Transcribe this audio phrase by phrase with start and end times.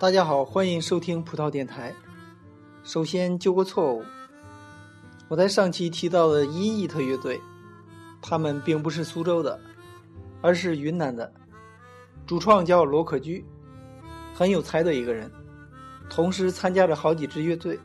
[0.00, 1.94] 大家好，欢迎收听葡萄电台。
[2.82, 4.02] 首先纠个错误，
[5.28, 7.38] 我在上期提到的伊伊特乐队，
[8.22, 9.60] 他们并不是苏州的，
[10.40, 11.30] 而是云南的，
[12.26, 13.44] 主创叫罗可居，
[14.32, 15.30] 很有才的一个人，
[16.08, 17.78] 同时参加着好几支乐队，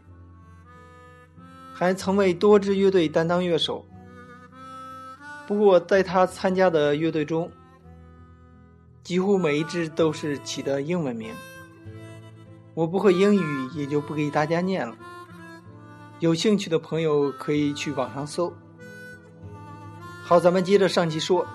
[1.73, 3.85] 还曾为多支乐队担当乐手。
[5.45, 7.51] 不过在他参加的乐队中，
[9.03, 11.35] 几乎每一支都是起的英文名。
[12.75, 14.93] 我不会英语，也就不给大家念了。
[16.19, 18.53] 有兴趣的朋友可以去网上搜。
[20.25, 21.47] 好，咱们接着上期说，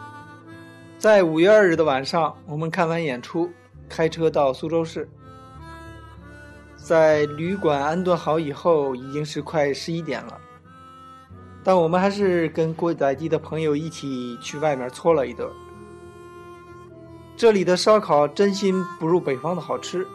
[0.98, 3.50] 在五月二日的晚上，我们看完演出，
[3.86, 5.06] 开车到苏州市，
[6.74, 10.40] 在旅馆安顿好以后，已经是快十一点了。
[11.62, 15.46] 但我们还是跟过载机的朋友一起去外面搓了一顿。
[17.36, 20.06] 这里的烧烤真心不如北方的好吃。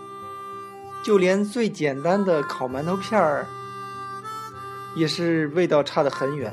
[1.06, 3.46] 就连最简单的烤馒头片儿，
[4.96, 6.52] 也是味道差得很远。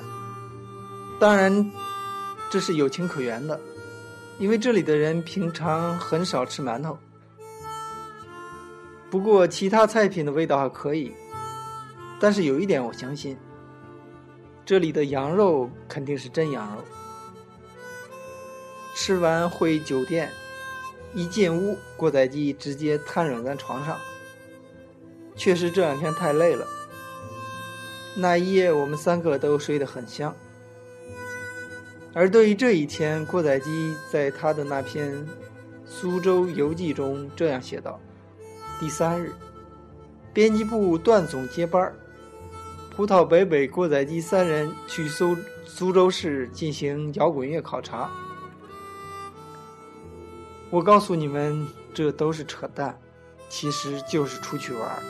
[1.19, 1.73] 当然，
[2.51, 3.59] 这是有情可原的，
[4.39, 6.99] 因为这里的人平常很少吃馒头。
[9.11, 11.11] 不过，其他菜品的味道还可以。
[12.21, 13.35] 但是有一点我相信，
[14.67, 16.85] 这里的羊肉肯定是真羊肉。
[18.95, 20.31] 吃完回酒店，
[21.15, 23.97] 一进屋，过载机直接瘫软在床上。
[25.35, 26.67] 确实这两天太累了，
[28.17, 30.35] 那一夜我们三个都睡得很香。
[32.15, 35.11] 而对于这一天，郭载基在他的那篇
[35.87, 37.99] 《苏州游记》中这样写道：
[38.79, 39.33] 第三日，
[40.33, 41.93] 编辑部段总接班
[42.95, 45.35] 葡萄北北、郭载基三人去苏
[45.65, 48.11] 苏州市进行摇滚乐考察。
[50.69, 52.99] 我告诉你们，这都是扯淡，
[53.53, 55.03] 其实就是出去玩。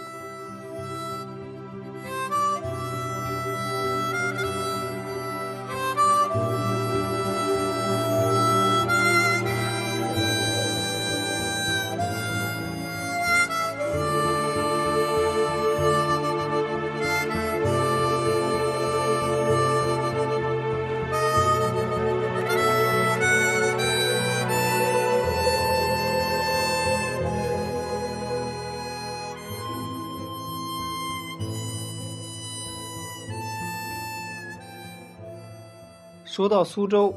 [36.32, 37.15] 说到苏州，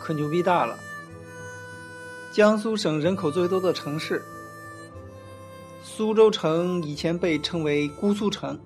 [0.00, 0.76] 可牛逼大了。
[2.32, 4.20] 江苏省人口最多的城市，
[5.84, 8.58] 苏州城以前被称为“姑苏城”，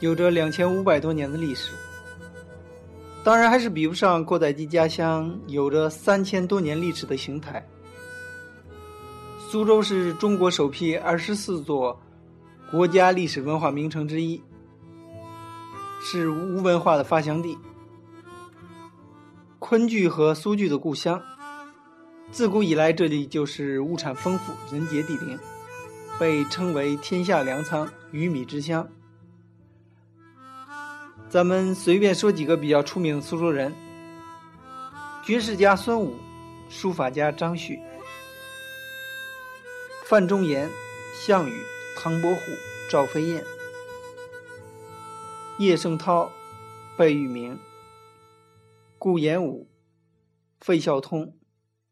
[0.00, 1.72] 有着两千五百多年的历史。
[3.24, 7.66] 当然，还是比不上郭载基家乡有着三千多年历史的邢台。
[9.50, 11.98] 苏州是中国首批二十四座
[12.70, 14.38] 国家历史文化名城之一，
[16.02, 17.56] 是吴文化的发祥地。
[19.68, 21.20] 昆剧和苏剧的故乡，
[22.30, 25.36] 自古以来这里就是物产丰富、人杰地灵，
[26.20, 28.88] 被称为“天下粮仓、鱼米之乡”。
[31.28, 33.74] 咱们随便说几个比较出名的苏州人：
[35.24, 36.14] 军事家孙武、
[36.68, 37.80] 书法家张旭、
[40.04, 40.70] 范仲淹、
[41.26, 41.60] 项羽、
[41.96, 42.40] 唐伯虎、
[42.88, 43.44] 赵飞燕、
[45.58, 46.30] 叶圣涛、
[46.96, 47.58] 贝聿铭。
[48.98, 49.70] 顾炎武、
[50.58, 51.36] 费孝通、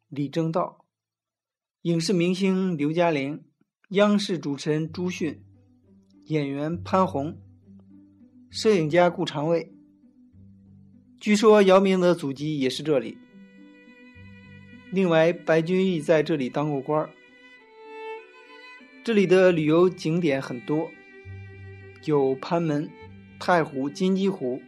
[0.09, 0.87] 李政道，
[1.83, 3.45] 影视明星刘嘉玲，
[3.91, 5.45] 央视主持人朱迅，
[6.27, 7.39] 演员潘虹，
[8.51, 9.75] 摄影家顾长卫。
[11.21, 13.19] 据说姚明的祖籍也是这里。
[14.91, 17.09] 另外，白居易在这里当过官
[19.05, 20.91] 这里的旅游景点很多，
[22.07, 22.89] 有潘门、
[23.39, 24.63] 太湖、金鸡湖。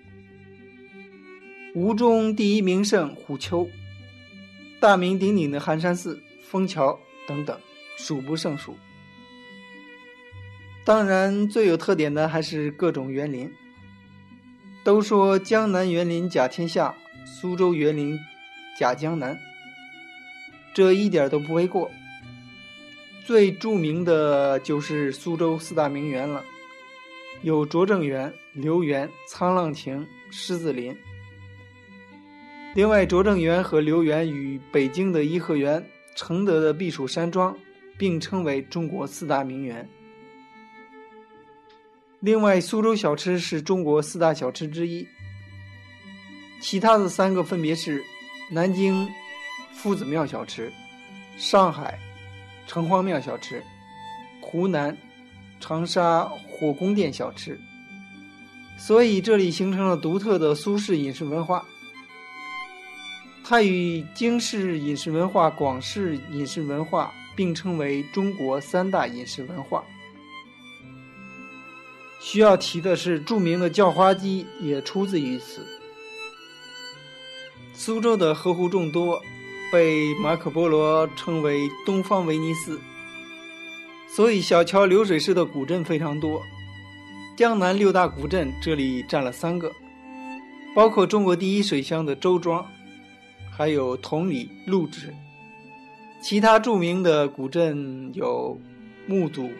[1.76, 3.68] 吴中第一名胜虎丘，
[4.80, 7.60] 大名鼎鼎的寒山寺、枫桥等等，
[7.98, 8.74] 数不胜数。
[10.86, 13.52] 当然，最有特点的还是各种园林。
[14.84, 16.94] 都说江南园林甲天下，
[17.26, 18.18] 苏州园林
[18.78, 19.38] 甲江南，
[20.72, 21.90] 这一点都不为过。
[23.26, 26.42] 最著名的就是苏州四大名园了，
[27.42, 30.96] 有拙政园、留园、沧浪亭、狮子林。
[32.76, 35.82] 另外，拙政园和留园与北京的颐和园、
[36.14, 37.56] 承德的避暑山庄
[37.96, 39.88] 并称为中国四大名园。
[42.20, 45.08] 另外，苏州小吃是中国四大小吃之一。
[46.60, 48.04] 其他的三个分别是：
[48.52, 49.08] 南京
[49.72, 50.70] 夫子庙小吃、
[51.38, 51.98] 上海
[52.66, 53.64] 城隍庙小吃、
[54.42, 54.94] 湖南、
[55.60, 57.58] 长沙火宫殿小吃，
[58.76, 61.66] 所以这里形成了独特的苏式饮食文化。
[63.48, 69.84] 它与京式饮食文化、广式饮食文化并称为中国三大饮食文化。
[72.18, 75.64] 需要提的是，著名的叫花鸡也出自于此。
[77.72, 79.22] 苏州的河湖众多，
[79.70, 82.80] 被马可波罗称为“东方威尼斯”，
[84.12, 86.42] 所以小桥流水式的古镇非常多。
[87.36, 89.70] 江南六大古镇，这里占了三个，
[90.74, 92.66] 包括中国第一水乡的周庄。
[93.56, 95.14] 还有同里、陆址，
[96.20, 98.60] 其他著名的古镇有
[99.06, 99.50] 木渎、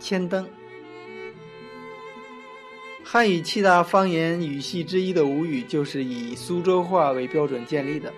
[0.00, 0.44] 千灯。
[3.04, 8.12] 汉语七大方言语系之一的吴语，就是以苏州话为标准建立的。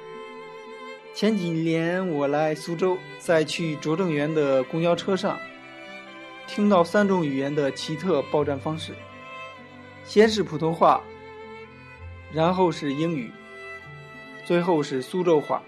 [1.15, 5.39] 前几年我来苏州，在去拙政园的公交车上，
[6.47, 8.95] 听到三种语言的奇特报站方式：
[10.07, 11.03] 先是普通话，
[12.33, 13.31] 然后是英语。
[14.49, 15.63] 最后是苏州话，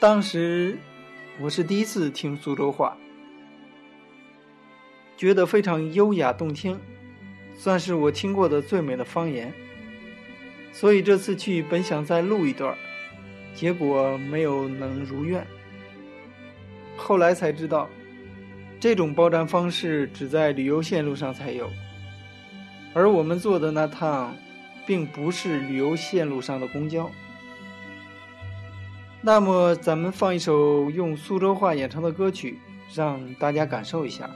[0.00, 0.78] 当时
[1.38, 2.96] 我是第一次听苏州话，
[5.18, 6.80] 觉得非常优雅动听，
[7.54, 9.52] 算是我听过的最美的方言。
[10.72, 12.74] 所以这次去本想再录一段，
[13.54, 15.46] 结果没有能如愿。
[16.96, 17.86] 后来才知道，
[18.80, 21.68] 这种包站方式只在旅游线路上才有，
[22.94, 24.34] 而我们坐的那趟，
[24.86, 27.10] 并不是旅游线路上的公交。
[29.26, 32.58] 那么，咱们放一首用苏州话演唱的歌曲，
[32.94, 34.28] 让大家感受一下。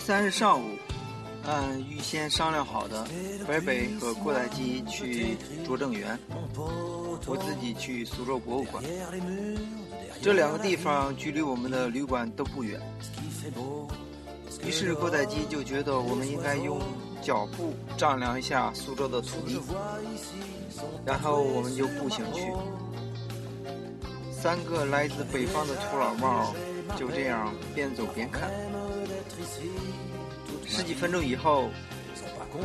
[0.00, 0.64] 三日上午，
[1.46, 3.06] 按预先商量好的，
[3.46, 6.18] 北北和郭代基去拙政园，
[6.56, 8.82] 我自己去苏州博物馆。
[10.22, 12.80] 这两个地方距离我们的旅馆都不远，
[14.66, 16.80] 于是郭代基就觉得我们应该用
[17.22, 19.60] 脚步丈量一下苏州的土地，
[21.04, 22.52] 然后我们就步行去。
[24.32, 26.54] 三个来自北方的土老帽
[26.96, 28.50] 就这样边走边看。
[30.70, 31.68] 十几分钟以后，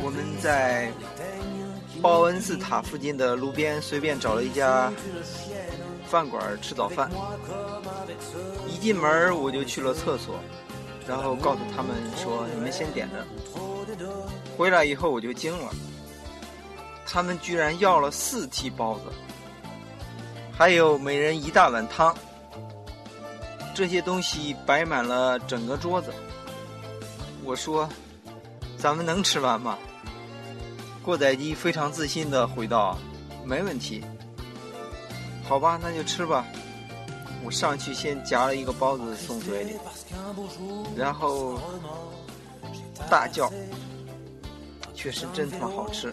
[0.00, 0.92] 我们在
[2.00, 4.92] 报恩寺塔附近的路边随便找了一家
[6.06, 7.10] 饭馆吃早饭。
[8.68, 10.38] 一进门我就去了厕所，
[11.06, 13.26] 然后告诉他们说：“你们先点着。”
[14.56, 15.70] 回来以后我就惊了，
[17.04, 19.02] 他们居然要了四屉包子，
[20.56, 22.14] 还有每人一大碗汤，
[23.74, 26.12] 这些东西摆满了整个桌子。
[27.46, 27.88] 我说
[28.76, 29.78] ：“咱们能吃完吗？”
[31.00, 32.98] 过载机非常自信的回道
[33.46, 34.04] ：“没问题。”
[35.48, 36.44] 好吧，那就吃吧。
[37.44, 39.76] 我上去先夹了一个包子送嘴里，
[40.96, 41.60] 然后
[43.08, 43.48] 大叫
[44.92, 46.12] ：“确实真他妈好吃！”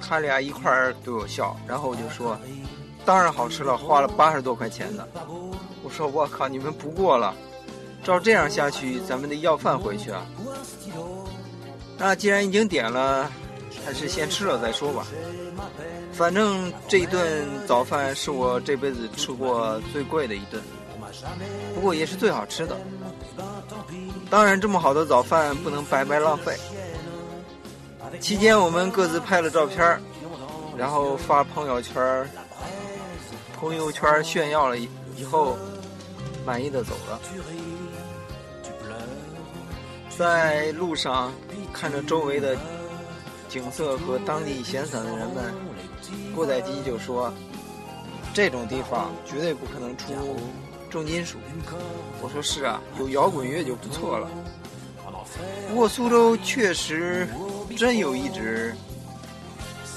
[0.00, 2.38] 他俩一块儿对我笑，然后我就说
[3.04, 5.06] ：“当然好吃了，花了八十多块钱呢。”
[5.84, 7.34] 我说：“我靠，你们不过了。”
[8.02, 10.26] 照这样下去，咱们得要饭回去啊！
[11.96, 13.30] 那既然已经点了，
[13.84, 15.06] 还是先吃了再说吧。
[16.12, 20.60] 反正这一顿早饭是我这辈子吃过最贵的一顿，
[21.74, 22.76] 不过也是最好吃的。
[24.28, 26.56] 当然，这么好的早饭不能白白浪费。
[28.20, 30.00] 期间我们各自拍了照片，
[30.76, 32.28] 然后发朋友圈，
[33.58, 34.88] 朋友圈炫耀了以
[35.30, 35.56] 后，
[36.44, 37.20] 满意的走了。
[40.18, 41.32] 在路上
[41.72, 42.56] 看着周围的
[43.48, 45.54] 景色和当地闲散的人们，
[46.34, 47.32] 郭载基就说
[48.32, 50.12] ：“这种地方绝对不可能出
[50.90, 51.38] 重金属。”
[52.22, 54.30] 我说：“是啊，有摇滚乐就不错了。”
[55.68, 57.26] 不过苏州确实
[57.76, 58.74] 真有一支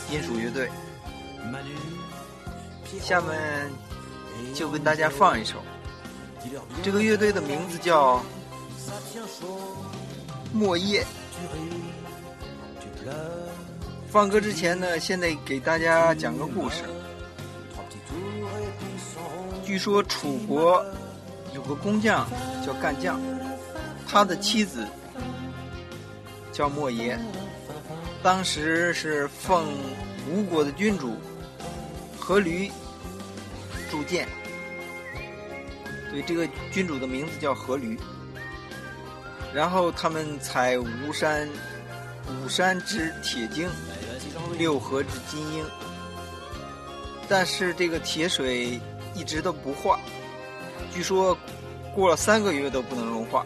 [0.10, 0.70] 金属乐队，
[3.02, 3.70] 下面
[4.54, 5.56] 就跟大家放一首。
[6.82, 8.24] 这个乐队的名字叫。
[10.56, 11.06] 莫耶。
[14.10, 16.84] 放歌之前呢，先得给大家讲个故事。
[19.66, 20.84] 据说楚国
[21.54, 22.26] 有个工匠
[22.66, 23.20] 叫干将，
[24.08, 24.88] 他的妻子
[26.54, 27.20] 叫莫邪。
[28.24, 29.68] 当时是奉
[30.32, 31.16] 吴国的君主
[32.22, 32.72] 阖闾
[33.92, 34.26] 铸剑，
[36.10, 38.00] 对，这个君主的名字叫阖闾。
[39.56, 41.48] 然后他们采吴山，
[42.28, 43.70] 五山之铁精，
[44.58, 45.66] 六合之金英，
[47.30, 48.82] 但是这个铁水
[49.14, 49.98] 一直都不化，
[50.94, 51.38] 据说
[51.94, 53.46] 过了三个月都不能融化。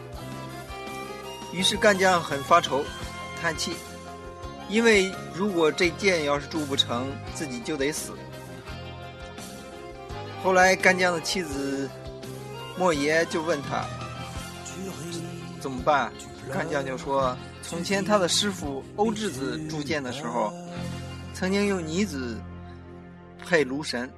[1.53, 2.83] 于是干将很发愁，
[3.39, 3.75] 叹气，
[4.67, 8.13] 因为如果这剑要是铸不成，自己就得死。
[10.43, 11.87] 后来干将的妻子
[12.75, 13.85] 莫邪就问他。
[15.59, 16.11] 怎么办？
[16.51, 20.51] 干将就说：“从前他的师傅欧智子铸剑的时候，
[21.33, 22.41] 曾经用女子
[23.37, 24.11] 配炉神，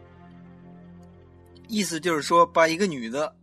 [1.68, 3.36] 意思就是说把一个女的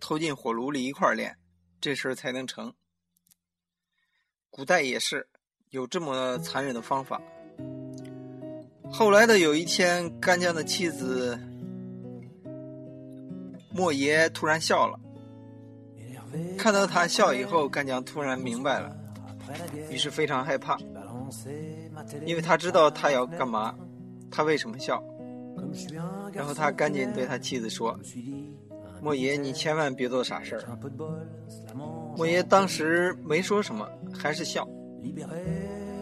[0.00, 1.36] 投进火炉里一块炼，
[1.80, 2.72] 这事儿才能成。
[4.50, 5.28] 古代也是
[5.70, 7.20] 有这么残忍的方法。
[8.90, 11.38] 后来的有一天，干将的妻子
[13.70, 14.98] 莫爷突然笑了。”
[16.56, 18.96] 看到他笑以后，干将突然明白了，
[19.90, 20.76] 于是非常害怕，
[22.24, 23.74] 因为他知道他要干嘛，
[24.30, 25.02] 他为什么笑。
[26.32, 27.98] 然后他赶紧对他妻子说
[29.00, 30.62] ：“莫爷，你千万别做傻事儿。”
[32.16, 34.66] 莫爷当时没说什么，还是笑。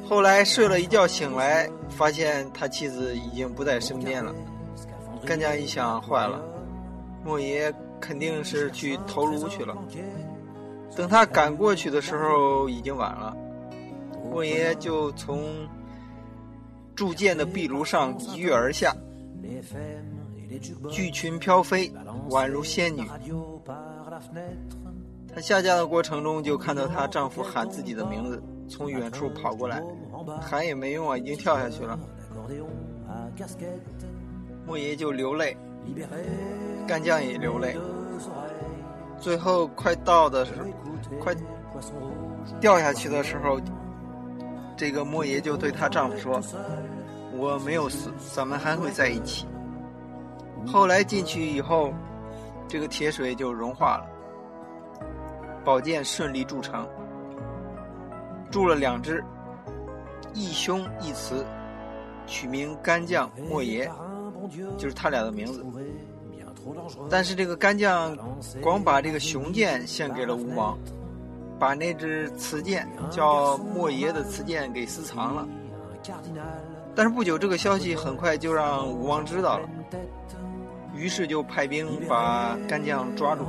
[0.05, 4.35] 后来睡了一觉醒来，发现他妻子已经不在身边了。
[5.27, 6.43] 干将一想，坏了，
[7.25, 7.73] 莫爷。
[8.03, 9.79] 肯定是去投炉去了。
[10.95, 13.37] 等他赶过去的时候，已经晚了。
[14.31, 15.67] 莫爷就从
[16.95, 18.95] 铸剑的壁炉上一跃而下，
[20.91, 21.93] 巨裙飘飞，
[22.31, 23.09] 宛如仙女。
[25.35, 29.83] 她下降的过程中，就看到她丈夫喊自己的名字，从远处跑过来，
[30.41, 31.99] 喊也没用啊，已经跳下去了。
[34.67, 35.57] 莫爷就流泪，
[36.87, 37.77] 干将也流泪。
[39.23, 40.67] 最后快到的时候，
[41.21, 41.33] 快
[42.61, 43.61] 掉下去的时候，
[44.77, 46.43] 这个莫爷就对她丈夫说
[47.39, 49.47] ：“我没有死，咱们还会在一起。”
[50.67, 51.95] 后来进去以后，
[52.67, 54.07] 这个铁水就融化了，
[55.65, 56.85] 宝剑顺利铸成，
[58.51, 59.23] 铸了两只，
[60.35, 61.47] 一兄一雌，
[62.27, 63.89] 取名干将莫邪，
[64.77, 65.65] 就是他俩的名字。
[67.11, 68.17] 但是这个干将
[68.61, 70.79] 光把这个雄剑献给了吴王，
[71.59, 75.49] 把那只雌剑叫莫邪的雌剑给私藏了。
[76.95, 79.69] 但是不久，这个消息很快就让吴王知道了。
[80.95, 83.47] 于是就派兵把干将抓住，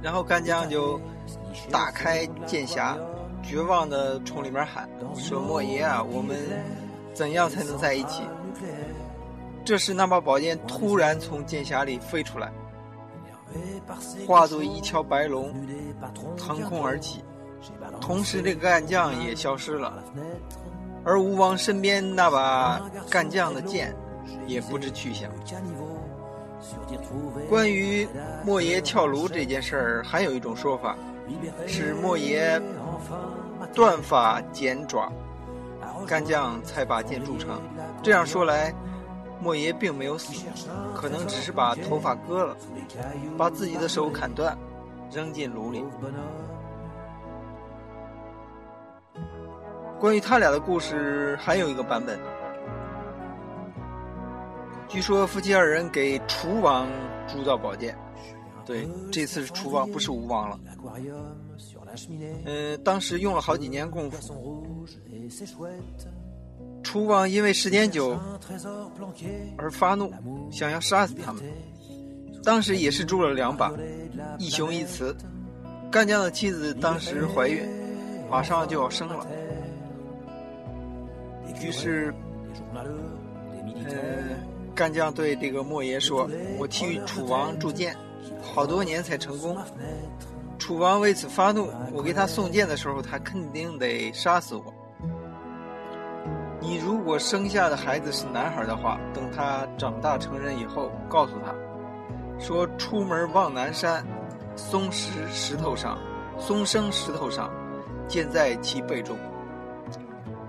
[0.00, 0.98] 然后干将就
[1.70, 2.96] 打开剑匣，
[3.42, 6.36] 绝望的冲里面喊说：“莫邪啊，我们
[7.12, 8.22] 怎样才能在一起？”
[9.66, 12.50] 这时那把宝剑突然从剑匣里飞出来，
[14.26, 15.52] 化作一条白龙，
[16.38, 17.22] 腾空而起，
[18.00, 20.02] 同时这个干将也消失了，
[21.04, 22.80] 而吴王身边那把
[23.10, 23.94] 干将的剑。
[24.46, 25.30] 也不知去向。
[27.48, 28.06] 关于
[28.44, 30.96] 莫邪跳炉这件事儿，还有一种说法，
[31.66, 32.60] 是莫邪
[33.72, 35.12] 断发剪爪，
[36.06, 37.60] 干将才把剑铸成。
[38.02, 38.72] 这样说来，
[39.40, 40.46] 莫邪并没有死，
[40.94, 42.56] 可能只是把头发割了，
[43.36, 44.56] 把自己的手砍断，
[45.12, 45.84] 扔进炉里。
[49.98, 52.18] 关于他俩的故事，还有一个版本。
[54.88, 56.86] 据说夫妻二人给楚王
[57.26, 57.96] 铸造宝剑，
[58.64, 60.58] 对，这次是楚王，不是吴王了。
[62.44, 64.86] 嗯，当时用了好几年功夫。
[66.86, 68.16] 楚王因为时间久
[69.58, 70.08] 而发怒，
[70.52, 71.42] 想要杀死他们。
[72.44, 73.72] 当时也是铸了两把，
[74.38, 75.12] 一雄一雌。
[75.90, 77.60] 干将的妻子当时怀孕，
[78.30, 79.26] 马上就要生了，
[81.60, 82.14] 于是，
[83.84, 83.92] 呃。
[84.72, 87.96] 干将对这个莫邪说：“我替楚王铸剑，
[88.40, 89.56] 好多年才成功。
[90.56, 94.72] 楚王为此发怒，我给他送剑的时候，他肯定得杀死我。
[96.66, 101.54] 你如果生下的孩子是男孩的话，等他长大成人以后，告诉他，
[102.44, 104.04] 说出门望南山，
[104.56, 105.96] 松石石头上，
[106.40, 107.48] 松生石头上，
[108.08, 109.16] 剑在其背中。”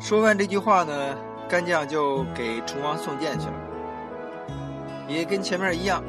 [0.02, 1.16] 说完这句话呢，
[1.48, 3.54] 干将就给楚王送剑去了。
[5.08, 6.04] 也跟前面一样，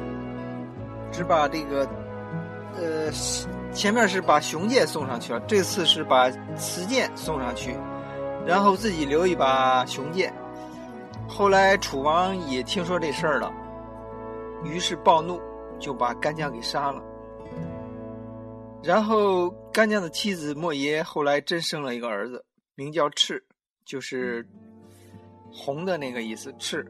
[1.11, 1.87] 只把这个，
[2.75, 3.11] 呃，
[3.71, 7.77] 前面是把雄剑送上去了，这次是把雌剑送上去，
[8.49, 10.33] 然后自己留一把雄剑。
[11.27, 13.53] 后来楚王也听说这事儿了，
[14.63, 15.39] 于是暴怒，
[15.79, 16.99] 就把干将给杀了。
[18.81, 23.39] 然后干将的妻子莫邪后来真生了一个儿子，名叫赤，
[23.85, 24.43] 就是
[25.53, 26.83] 红的那个意思，赤。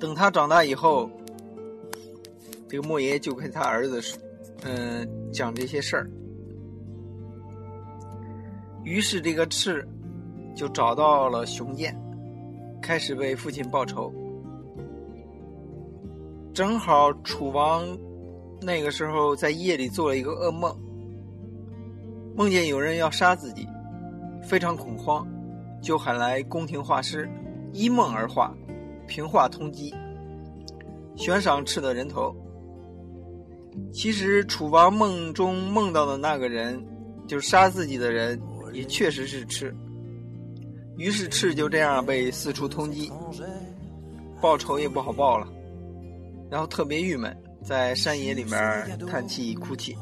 [0.00, 1.08] 等他长大以后，
[2.68, 4.02] 这个莫邪就跟他儿子，
[4.64, 6.10] 嗯，讲这些事儿。
[8.82, 9.86] 于是这个赤
[10.60, 11.98] 就找到了熊剑，
[12.82, 14.12] 开始为父亲报仇。
[16.52, 17.82] 正好楚王
[18.60, 20.70] 那个时候在夜里做了一个噩梦，
[22.36, 23.66] 梦见有人要杀自己，
[24.42, 25.26] 非常恐慌，
[25.80, 27.26] 就喊来宫廷画师，
[27.72, 28.54] 依梦而画。
[29.06, 29.90] 平画通缉，
[31.16, 32.36] 悬赏赤的人头。
[33.90, 36.78] 其实楚王梦中梦到的那个人，
[37.26, 38.38] 就是杀自己的人，
[38.74, 39.74] 也确实是赤。
[41.00, 43.10] 于是赤就这样被四处通缉，
[44.38, 45.48] 报仇也不好报了，
[46.50, 47.34] 然后特别郁闷，
[47.64, 49.96] 在山野里面叹气哭泣。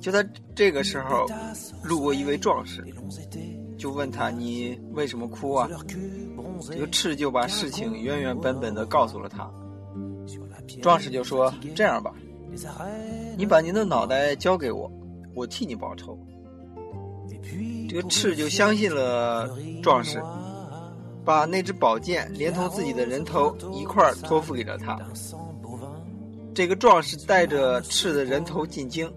[0.00, 1.28] 就在这个时候，
[1.84, 2.84] 路过一位壮士。
[3.78, 5.68] 就问他你为什么哭啊？
[6.68, 9.48] 这个赤就把事情原原本本的告诉了他。
[10.82, 12.12] 壮士就说：“这样吧，
[13.38, 14.90] 你把您的脑袋交给我，
[15.36, 16.18] 我替你报仇。”
[17.92, 20.18] 这个赤就相信了壮士，
[21.26, 24.98] 把那只宝剑连同自己的人头一块托付给了他。
[26.54, 29.12] 这个壮士带着赤的人头进京，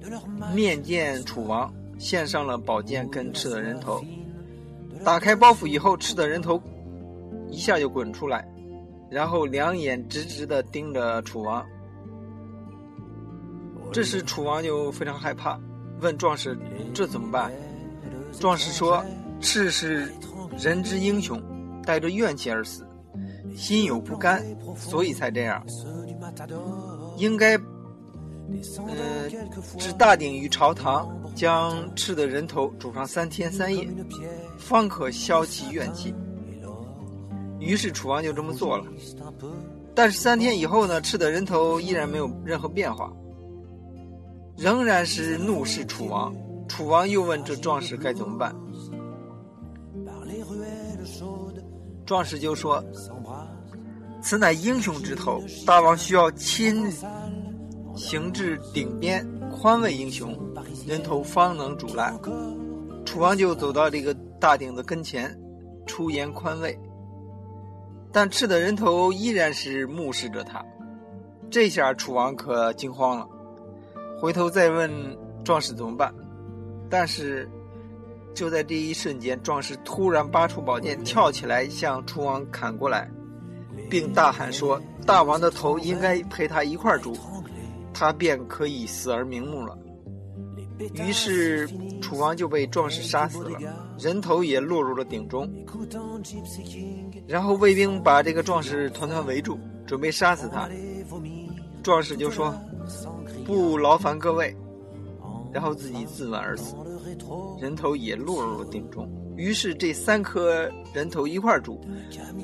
[0.54, 4.04] 面见楚王，献上了宝剑跟赤的人头。
[5.06, 6.62] 打开包袱以后，赤的人头
[7.50, 8.46] 一下就滚出来，
[9.10, 11.66] 然后两眼直直的盯着楚王。
[13.94, 15.58] 这时楚王就非常害怕，
[16.02, 16.60] 问壮士
[16.94, 17.50] ：“这怎么办？”
[18.40, 19.04] 壮士说
[19.40, 20.12] ：“赤是
[20.58, 21.42] 人之英雄，
[21.84, 22.86] 带着怨气而死，
[23.56, 24.44] 心有不甘，
[24.78, 25.66] 所以才这样。
[27.18, 27.56] 应该，
[28.88, 29.30] 呃，
[29.78, 33.88] 置大鼎于朝堂，将赤的人头煮上三天三夜，
[34.58, 36.14] 方可消其怨气。”
[37.60, 38.86] 于是楚王就这么做了。
[39.96, 43.12] 但是三天以后呢，赤的人头依然没有任何变化，
[44.58, 46.36] 仍然是怒视楚王。
[46.68, 48.56] 楚王又问这壮士该怎么办？
[52.06, 52.84] 壮士就说
[54.22, 56.92] ：“此乃英雄之头，大王需要亲
[57.96, 60.38] 行至顶边，宽慰英雄，
[60.86, 62.16] 人头方能煮烂。”
[63.06, 65.36] 楚王就走到这个大鼎的跟前，
[65.86, 66.78] 出言宽慰。
[68.12, 70.64] 但赤的人头依然是目视着他，
[71.50, 73.28] 这下楚王可惊慌了，
[74.20, 74.92] 回头再问
[75.44, 76.14] 壮士怎么办。
[76.90, 77.50] 但是，
[78.34, 83.10] 就在这一瞬间，壮士突然拔出宝剑，跳起来向楚王砍过来，
[83.90, 87.16] 并大喊说：“大王的头应该陪他一块儿煮，
[87.94, 89.78] 他便可以死而瞑目了。”
[90.96, 91.68] 于是，
[92.02, 93.58] 楚王就被壮士杀死了，
[93.98, 95.50] 人头也落入了鼎中。
[97.26, 100.70] 然后卫兵把这个壮士团团围住，准备杀死他。
[101.82, 102.54] 壮士就说
[103.46, 104.56] ：“不劳烦各位。”
[105.56, 106.76] 然后自己自刎而死，
[107.62, 109.10] 人头也落入了鼎中。
[109.38, 111.80] 于是这三颗人头一块煮，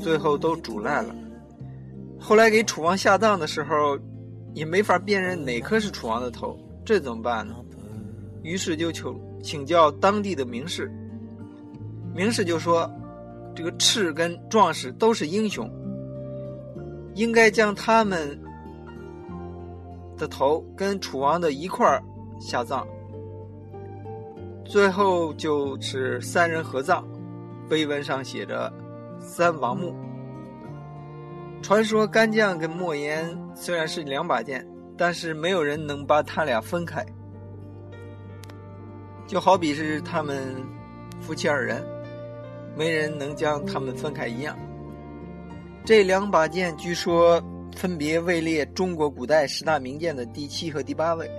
[0.02, 1.14] 最后都煮烂了。
[2.18, 4.00] 后来给楚王下葬的时候，
[4.54, 7.54] 也没法辨认哪颗是楚王的头，这怎么办呢？
[8.44, 10.90] 于是就求请教当地的名士。
[12.16, 12.90] 名士就说
[13.54, 15.70] ：“这个赤跟壮士都是英雄，
[17.16, 18.42] 应该将他们
[20.18, 22.02] 的头跟楚王的一块
[22.40, 22.88] 下葬。”
[24.72, 27.06] 最后就是三人合葬，
[27.68, 28.72] 碑文上写着
[29.20, 29.94] “三王墓”。
[31.62, 34.66] 传说干将跟莫言虽然是两把剑，
[34.98, 37.06] 但是没有人能把他俩分开，
[39.28, 40.56] 就好比是他们
[41.20, 41.86] 夫妻二人，
[42.74, 44.58] 没人能将他们分开一样。
[45.84, 47.44] 这两把剑据说
[47.76, 51.30] 分别位列中国古代十大名剑的第七和第八位，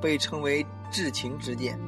[0.00, 1.78] 被称为至情之剑。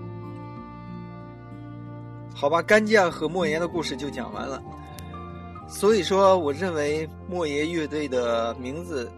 [2.35, 4.63] 好吧，干将和莫言的故事就讲完了，
[5.69, 9.13] 所以说我认为莫言乐队的名字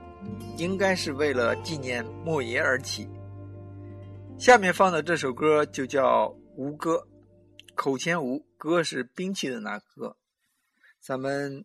[0.59, 3.09] 应该是为了纪念莫言而起，
[4.39, 7.07] 下面放的这首歌就叫吴歌，
[7.77, 10.17] 口前无，歌是兵器的那歌，
[11.01, 11.65] 咱们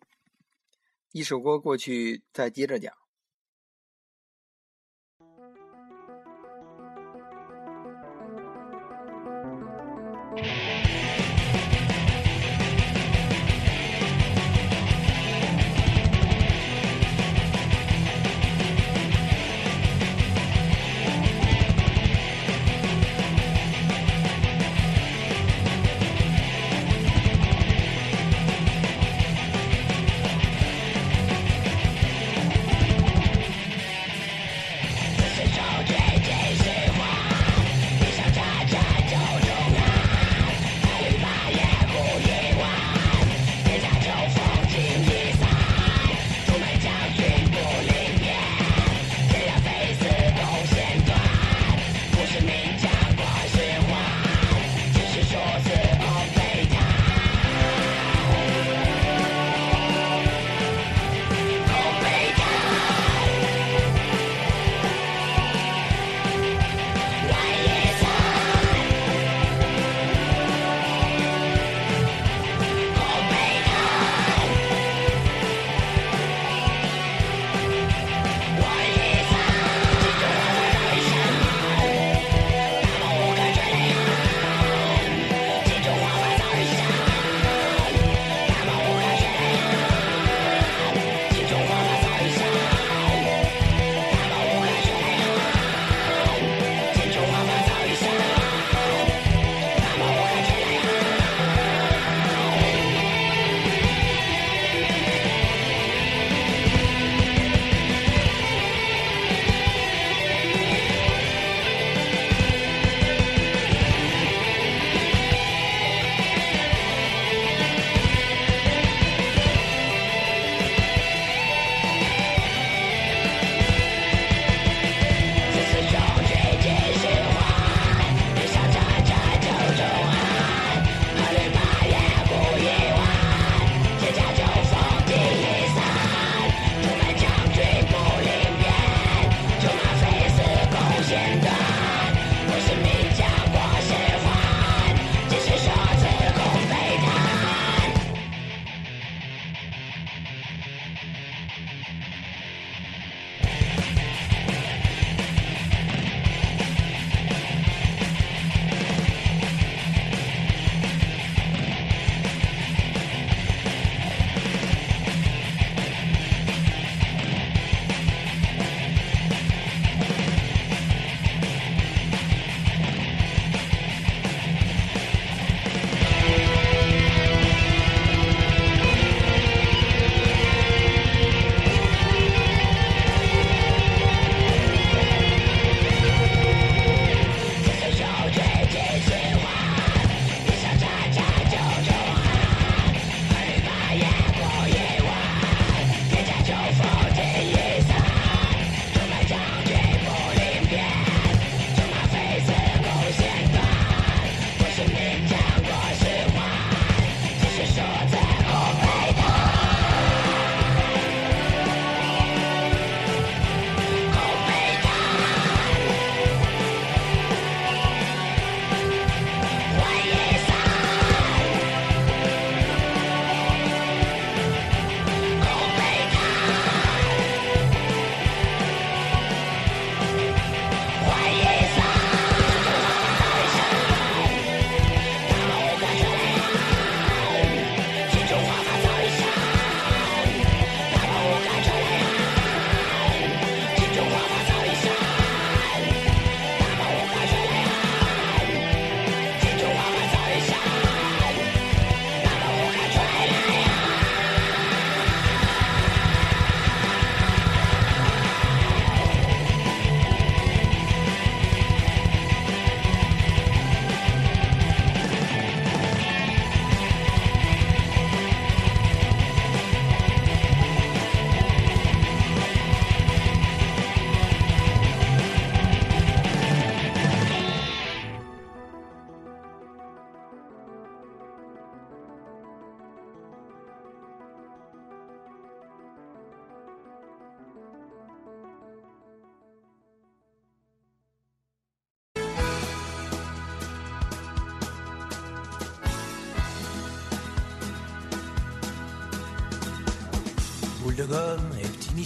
[1.10, 2.94] 一首歌过去再接着讲。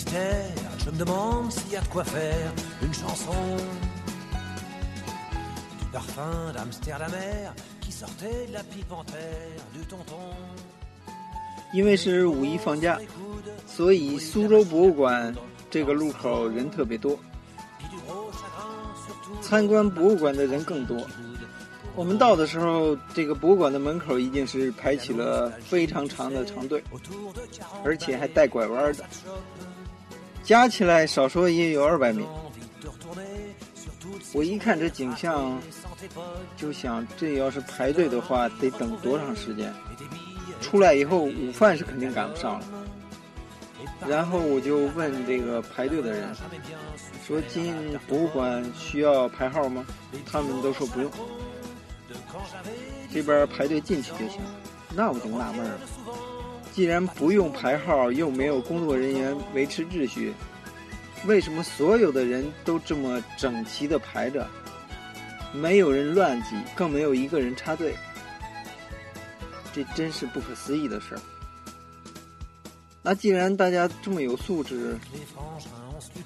[11.72, 12.98] 因为是五一放假，
[13.66, 15.34] 所以苏州博物馆
[15.70, 17.18] 这个路口人特别多，
[19.40, 21.00] 参观博物馆的人更多。
[21.94, 26.82] 我们到的时候，这个博物馆的门口已经是排起了非常长的长队，
[27.84, 29.04] 而且还带拐弯的，
[30.42, 32.24] 加起来少说也有二百米。
[34.33, 35.61] 我一看这景象，
[36.57, 39.72] 就想这要是排队的话，得等多长时间？
[40.61, 42.66] 出来以后，午饭是肯定赶不上了。
[44.07, 46.35] 然后我就问这个排队的人，
[47.26, 47.74] 说进
[48.09, 49.85] 博物馆需要排号吗？
[50.24, 51.11] 他们都说不用，
[53.12, 54.40] 这边排队进去就行。
[54.94, 55.78] 那我就纳闷了，
[56.72, 60.32] 既然不用排号，又没有工作人员维持秩序，
[61.26, 64.48] 为什么所有的人都这么整齐的排着，
[65.52, 67.94] 没有人乱挤，更没有一个人插队？
[69.72, 71.20] 这真是不可思议的事儿。
[73.02, 74.96] 那既然大家这么有素质，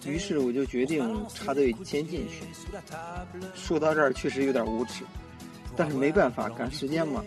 [0.04, 2.44] 于是我就决定插队先进去。
[3.54, 5.02] 说到这儿确实有点无耻，
[5.76, 7.24] 但是没办法，赶时间嘛。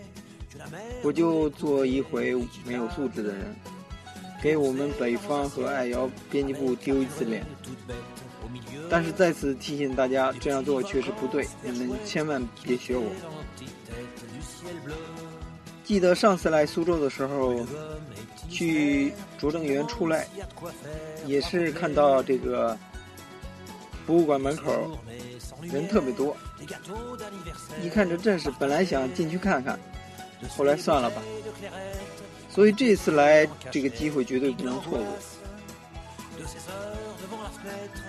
[1.02, 3.56] 我就做一回没有素质的人，
[4.42, 7.44] 给我们北方和爱瑶编辑部丢一次脸。
[8.88, 13.06] 但是再次提醒大家，这样做确实不对，你们千万别学我。
[15.84, 17.64] 记得上次来苏州的时候，
[18.48, 20.26] 去拙政园出来，
[21.26, 22.76] 也是看到这个
[24.06, 24.98] 博物馆门口
[25.62, 26.36] 人特别多。
[27.82, 29.78] 一看这阵势，本来想进去看看，
[30.48, 31.22] 后来算了吧。
[32.48, 35.06] 所以这次来这个机会绝对不能错过。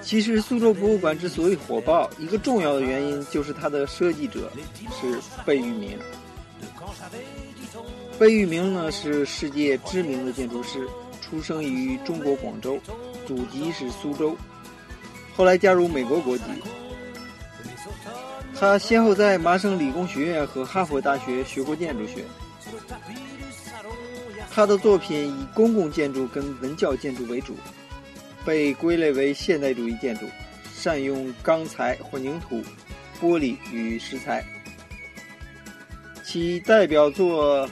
[0.02, 4.52] 其实苏州博物馆之所以火爆，一个重要的原因就是它的设计者
[5.00, 6.00] 是贝聿铭。
[8.18, 10.88] 贝聿铭呢是世界知名的建筑师，
[11.22, 12.80] 出生于中国广州，
[13.28, 14.36] 祖籍是苏州，
[15.36, 16.44] 后来加入美国国籍。
[18.60, 22.24] 他先后在麻省理工学院和哈佛大学学过建筑学。
[24.52, 27.56] 他的作品以公共建筑跟文教建筑为主，
[28.46, 30.26] 被归类为现代主义建筑，
[30.74, 32.62] 善用钢材、混凝土、
[33.20, 34.46] 玻璃与石材。
[36.24, 37.70] 其代表作。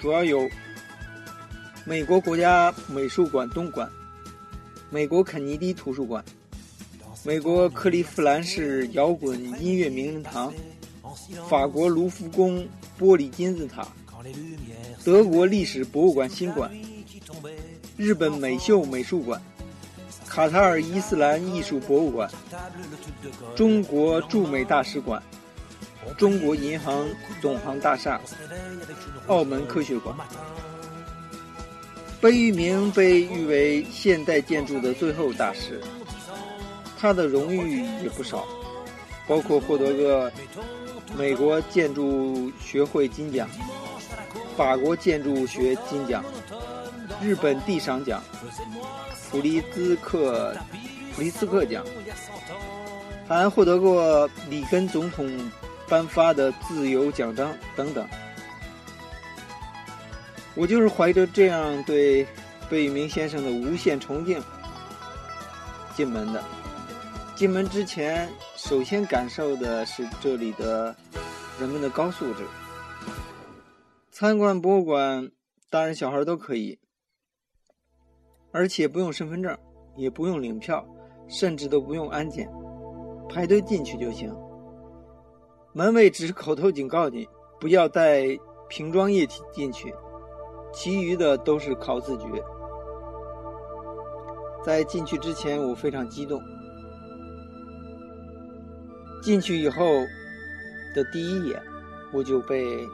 [0.00, 0.50] 主要有
[1.84, 3.88] 美国国家美术馆东馆、
[4.90, 6.24] 美国肯尼迪图书馆、
[7.24, 10.52] 美国克利夫兰市摇滚音乐名人堂、
[11.48, 12.66] 法国卢浮宫
[12.98, 13.86] 玻璃金字塔、
[15.04, 16.70] 德国历史博物馆新馆、
[17.96, 19.40] 日本美秀美术馆、
[20.26, 22.30] 卡塔尔伊斯兰艺术博物馆、
[23.54, 25.22] 中国驻美大使馆。
[26.18, 27.08] 中国银行
[27.40, 28.20] 总行大厦、
[29.28, 30.14] 澳门科学馆。
[32.20, 35.80] 贝聿铭被誉为现代建筑的最后大师，
[37.02, 38.46] 他的荣誉也不少，
[39.26, 40.32] 包括获得个
[41.18, 43.48] 美国建筑学会金奖、
[44.56, 46.24] 法国建筑学金奖、
[47.20, 48.22] 日本地赏奖、
[49.28, 50.56] 普利兹克
[51.16, 51.84] 普利斯克奖，
[53.26, 55.28] 还获得过里根总统。
[55.88, 58.08] 颁发的自由奖章等等，
[60.54, 62.26] 我就是怀着这样对
[62.70, 64.42] 贝聿铭先生的无限崇敬
[65.94, 66.42] 进门的。
[67.34, 70.94] 进门之前，首先感受的是这里的
[71.58, 72.44] 人们的高素质。
[74.10, 75.30] 参观博物馆，
[75.70, 76.78] 大人小孩都可以，
[78.52, 79.58] 而且不用身份证，
[79.96, 80.86] 也不用领票，
[81.26, 82.48] 甚至都不用安检，
[83.28, 84.32] 排队进去就行。
[85.72, 87.26] 门卫只是口头警告你
[87.58, 88.24] 不要带
[88.68, 89.92] 瓶装液体进去，
[90.72, 92.26] 其余的都是靠自觉。
[94.62, 96.40] 在进去之前，我非常激动。
[99.22, 100.04] 进去以后
[100.94, 101.58] 的第一眼，
[102.12, 102.86] 我就被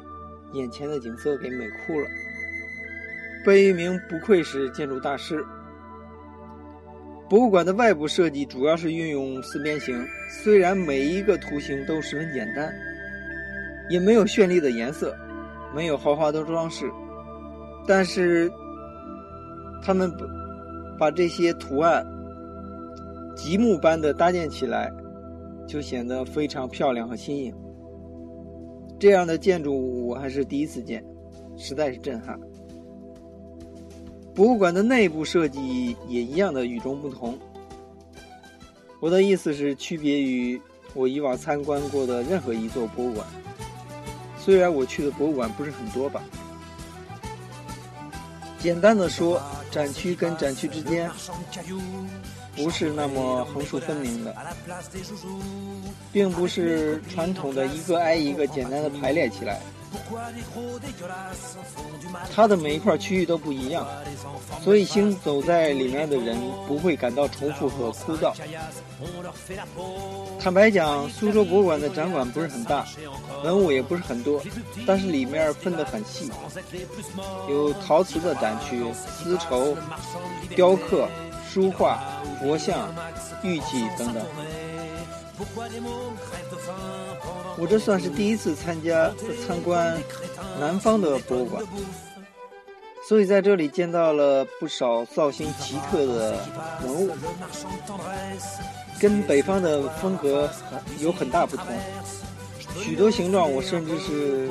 [0.52, 2.06] 眼前的景色给美哭了。
[3.44, 5.44] 贝聿铭不愧是建筑大师。
[7.28, 10.06] 博物馆的外部设计主要是运用四边形，
[10.42, 12.72] 虽然每一个图形都十分简单，
[13.90, 15.14] 也没有绚丽的颜色，
[15.74, 16.90] 没有豪华的装饰，
[17.86, 18.50] 但是
[19.82, 20.10] 他们
[20.98, 22.06] 把这些图案
[23.36, 24.90] 积木般的搭建起来，
[25.68, 27.54] 就显得非常漂亮和新颖。
[28.98, 31.04] 这样的建筑我还是第一次见，
[31.56, 32.36] 实在是震撼。
[34.34, 37.38] 博物馆的内部设计也一样的与众不同。
[39.00, 40.60] 我的意思是，区别于
[40.94, 43.26] 我以往参观过的任何一座博物馆。
[44.38, 46.22] 虽然我去的博物馆不是很多吧。
[48.58, 51.08] 简单的说，展区跟展区之间
[52.58, 54.34] 不是那么横竖分明的，
[56.12, 59.60] 并不是传统的一个挨一个简单的排列起来。
[62.34, 63.86] 它的每一块区域都不一样，
[64.62, 68.34] 所以行走在里面的人不会感到重复和枯燥。
[70.38, 72.86] 坦白讲，苏州博物馆的展馆不是很大，
[73.42, 74.42] 文物也不是很多，
[74.86, 76.30] 但是里面分得很细，
[77.48, 79.74] 有陶瓷的展区、丝绸、
[80.54, 81.08] 雕刻、
[81.58, 81.98] 书画、
[82.38, 82.94] 佛像、
[83.42, 84.24] 玉器等等。
[87.58, 89.10] 我这算是第一次参加
[89.44, 90.00] 参观
[90.60, 91.60] 南方的博物馆，
[93.08, 96.36] 所以在这里见到了不少造型奇特的
[96.84, 97.10] 文物，
[99.00, 100.48] 跟北方的风格
[101.00, 101.66] 有很大不同。
[102.80, 104.48] 许多形状我甚至是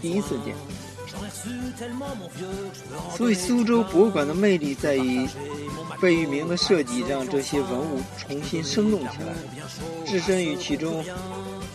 [0.00, 0.56] 第一次见。
[3.16, 5.28] 所以苏州博物馆的魅力在于
[6.00, 9.34] 贝聿铭的设计，让这些文物重新生动起来，
[10.06, 11.04] 置身于其中。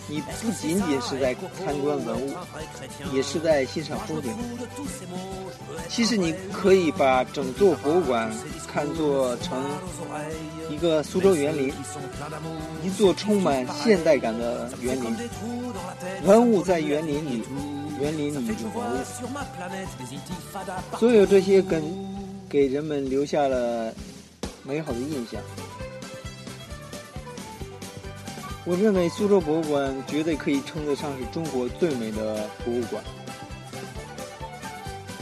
[0.10, 2.34] 你不仅仅是在参观文物，
[3.14, 4.34] 也是在欣赏风景。
[5.89, 8.32] 其实你可以把整座博物馆
[8.68, 9.64] 看作成
[10.70, 11.74] 一个苏州园林，
[12.84, 15.16] 一座充满现代感的园林。
[16.24, 17.43] 文物在园林里，
[17.99, 18.97] 园林里有文物。
[20.97, 21.84] 所有这些跟
[22.49, 23.93] 给人们留下了
[24.64, 25.41] 美好的印象。
[28.68, 33.01] 我认为苏州博物馆绝对可以称得上是中国最美的博物馆。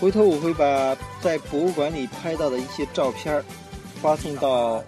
[0.02, 3.44] 回头我会把在博物馆里拍到的一些照片
[4.02, 4.84] 发送到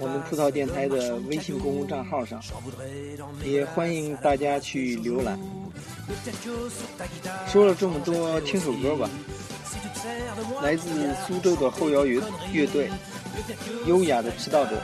[0.00, 2.42] 我们葡萄电台的微信公共账号上，
[3.44, 5.38] 也欢迎大家去浏览。
[7.46, 9.08] 说了这么多，听首歌吧，
[10.60, 12.20] 来自苏州的后摇乐
[12.52, 12.88] 乐队，
[13.86, 14.76] 《优雅的迟到者》。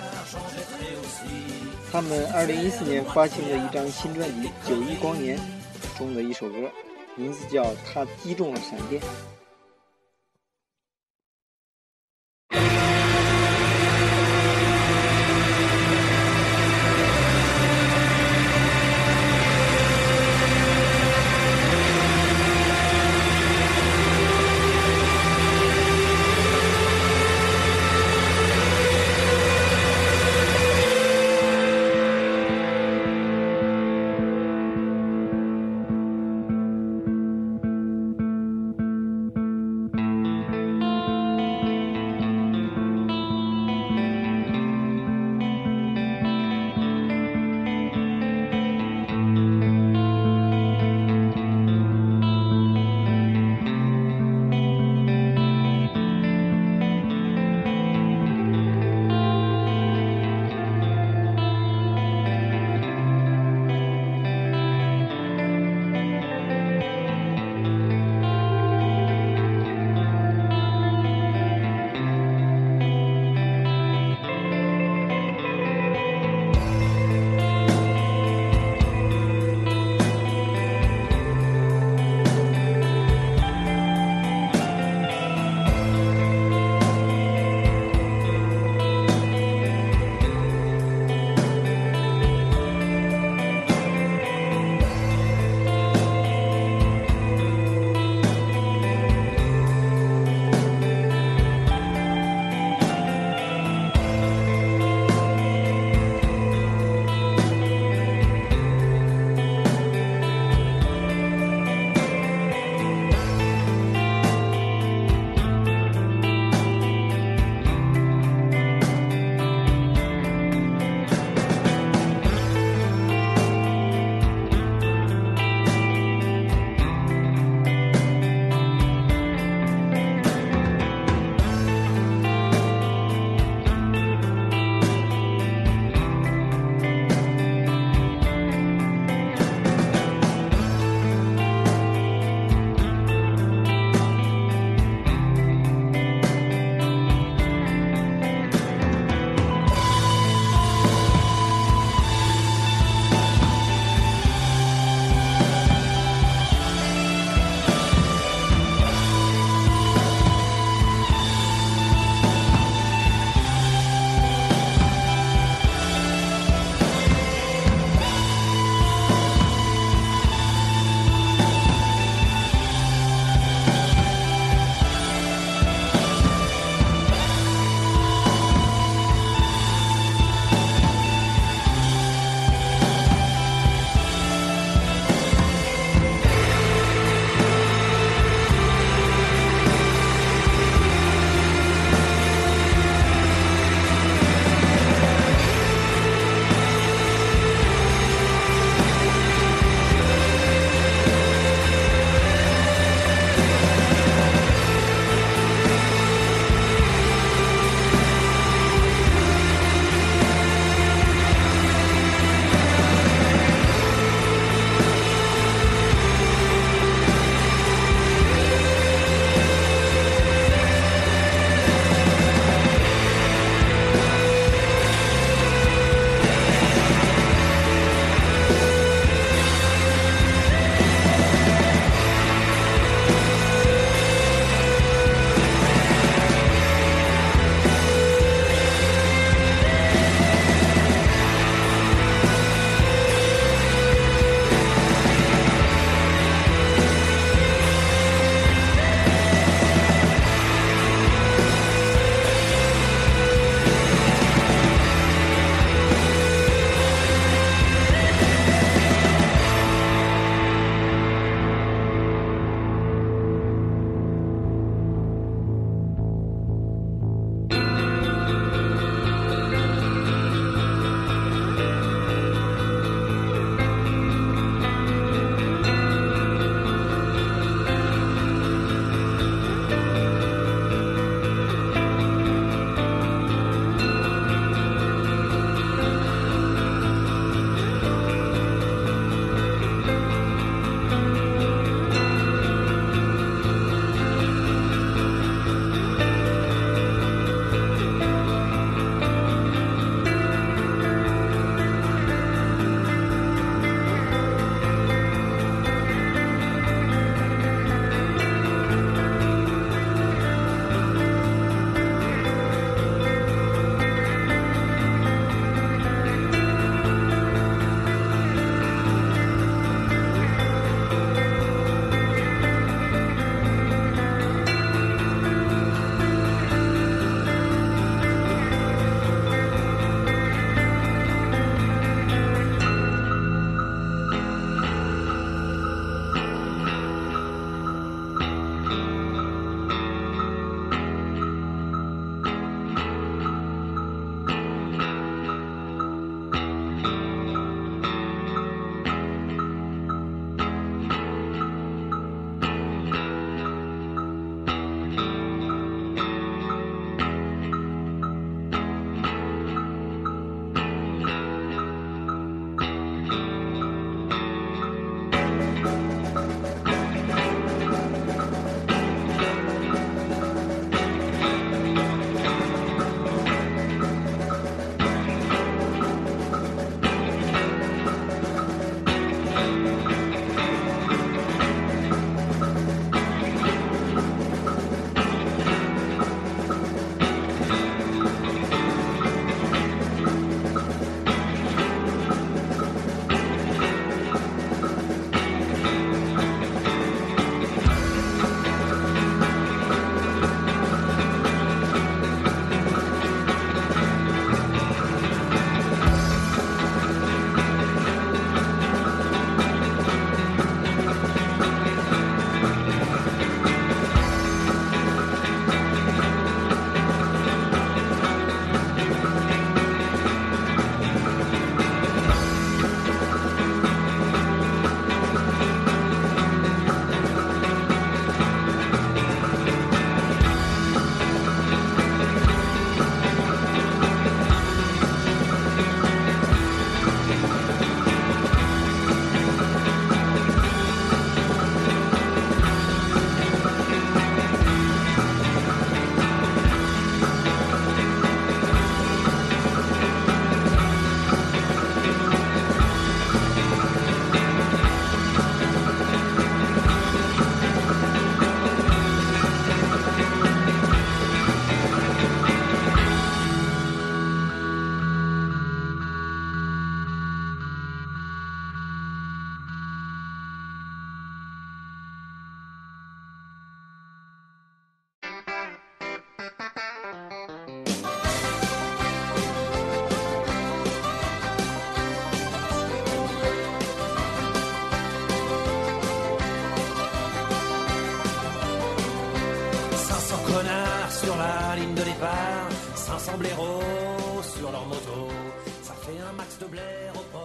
[1.97, 5.39] 他们二零一四年发行的一张新专辑《九一光年》
[5.97, 6.71] 中的一首歌，
[7.15, 9.01] 名字叫《他击中了闪电》。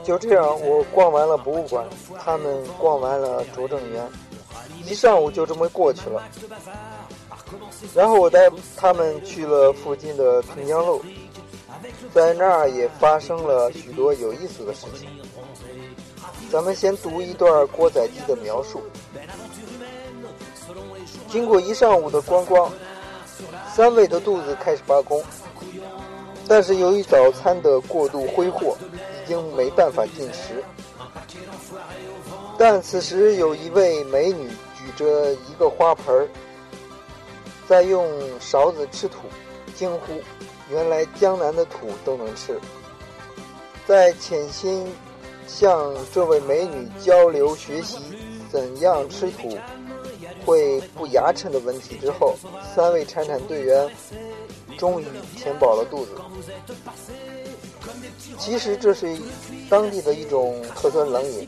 [0.03, 1.85] 就这样，我逛完了博物馆，
[2.19, 4.09] 他们逛完了拙政园，
[4.85, 6.23] 一上午就这么过去了。
[7.93, 11.03] 然后我带他们去了附近的平江路，
[12.13, 15.09] 在那儿也发生了许多有意思的事情。
[16.51, 18.81] 咱们先读一段郭载基的描述。
[21.29, 22.71] 经过一上午的观光，
[23.73, 25.23] 三位的肚子开始罢工，
[26.47, 28.77] 但是由于早餐的过度挥霍，
[29.23, 30.63] 已经没办法进食。
[32.57, 36.27] 但此时有一位美女举着一个花盆儿。
[37.67, 38.05] 在用
[38.41, 39.19] 勺子吃土，
[39.77, 40.21] 惊呼
[40.69, 42.59] ：“原来江南的土都能吃！”
[43.87, 44.93] 在潜心
[45.47, 47.99] 向这位美女交流学习
[48.51, 49.57] 怎样吃土
[50.45, 52.35] 会不牙碜的问题之后，
[52.75, 53.89] 三位铲铲队员
[54.77, 56.11] 终于填饱了肚子。
[58.37, 59.17] 其实这是
[59.69, 61.47] 当地的一种特色冷饮，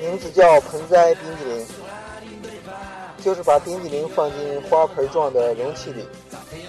[0.00, 1.66] 名字叫盆栽冰激凌。
[3.22, 6.04] 就是把冰激凌放进花盆状的容器里，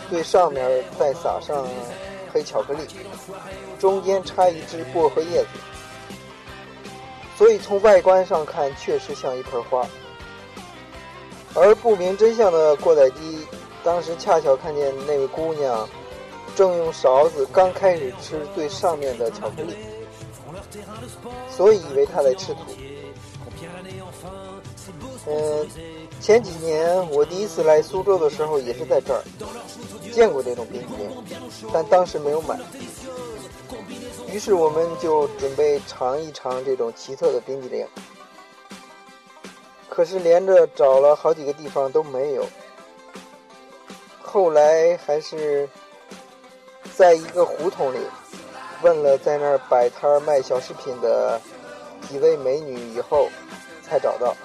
[0.10, 1.68] 最上面再撒上
[2.32, 2.80] 黑巧克力，
[3.78, 5.50] 中间插一支薄荷叶子，
[7.38, 9.86] 所以从外观上看确实像一盆花。
[11.56, 13.48] 而不明真相的过载机
[13.84, 15.88] 当时恰巧看见那位姑娘
[16.56, 19.74] 正用勺子刚开始吃最上面的巧克力，
[21.50, 22.60] 所以以为她在吃土。
[25.28, 25.68] 嗯。
[26.22, 29.22] 前几年我第一次来苏州的时候，也是在这儿
[30.12, 31.08] 见过这种冰淇淋，
[31.72, 32.58] 但当时没有买。
[34.32, 37.86] 于是我们就准备尝一尝这种奇特的冰淇淋。
[39.96, 42.46] 可是连着找了好几个地方都没有。
[44.22, 45.70] 后来还是
[46.94, 48.00] 在一个胡同里
[48.82, 51.40] 问了在那儿摆摊卖小饰品的
[52.10, 53.30] 几位美女以后，
[53.82, 54.36] 才找到。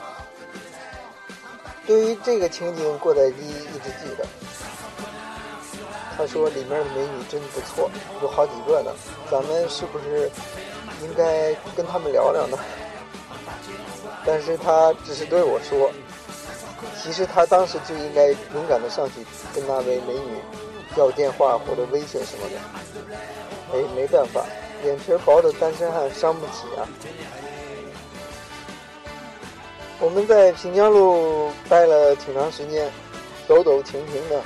[1.84, 4.24] 对于这个情景，郭载基一直记得。
[6.16, 7.90] 他说：“里面的美女真不错，
[8.22, 8.92] 有好几个呢。
[9.28, 10.30] 咱们是不是
[11.02, 12.56] 应该跟他们聊聊呢？”
[14.32, 15.90] 但是他只是对我说，
[17.02, 20.38] 其实他当时就应该勇敢的上去跟那位美女
[20.96, 22.56] 要电话或者微信什么的。
[23.72, 24.44] 哎，没办法，
[24.84, 26.86] 脸皮薄的单身汉伤不起啊。
[29.98, 32.88] 我们在平江路待了挺长时间，
[33.48, 34.40] 走走停停的，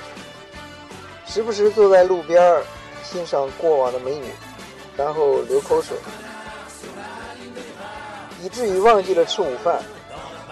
[1.27, 2.63] 时不时坐在路边
[3.03, 4.31] 欣赏过往的美女，
[4.97, 5.95] 然后流口水，
[8.45, 9.83] 以至于忘记了吃午饭，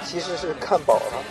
[0.03, 1.23] 其实是看饱了。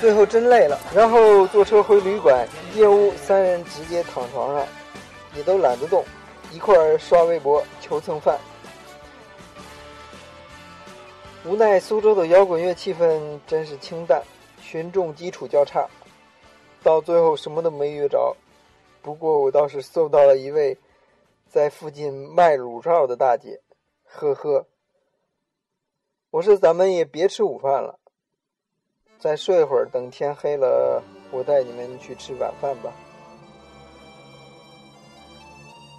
[0.00, 4.66] 最后真累了，然后坐车回旅馆，夜屋三人直接躺床上，
[5.36, 6.02] 也都懒得动，
[6.50, 8.38] 一块儿刷微博求蹭饭。
[11.44, 14.22] 无奈苏州的摇滚乐气氛真是清淡，
[14.62, 15.86] 群众基础较差，
[16.82, 18.34] 到最后什么都没约着。
[19.02, 20.78] 不过我倒是搜到了一位
[21.46, 23.60] 在附近卖乳罩的大姐，
[24.12, 24.66] 呵呵。
[26.30, 27.98] 我说咱们也别吃午饭了，
[29.18, 32.92] 再睡会儿，等天黑了，我带你们去吃晚饭吧。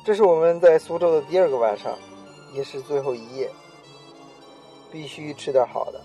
[0.05, 1.97] 这是我们在苏州的第二个晚上，
[2.53, 3.49] 也是最后一夜。
[4.91, 5.99] 必须吃点好的，